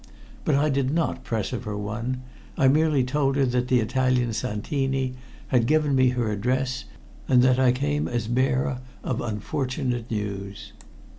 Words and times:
But 0.45 0.55
I 0.55 0.69
did 0.69 0.89
not 0.89 1.23
press 1.23 1.51
her 1.51 1.59
for 1.59 1.77
one. 1.77 2.23
I 2.57 2.67
merely 2.67 3.03
told 3.03 3.35
her 3.35 3.45
that 3.45 3.67
the 3.67 3.79
Italian 3.79 4.33
Santini 4.33 5.13
had 5.49 5.67
given 5.67 5.93
me 5.93 6.09
her 6.09 6.31
address 6.31 6.85
and 7.27 7.43
that 7.43 7.59
I 7.59 7.71
came 7.71 8.07
as 8.07 8.25
bearer 8.25 8.79
of 9.03 9.21
unfortunate 9.21 10.09
news. 10.09 10.73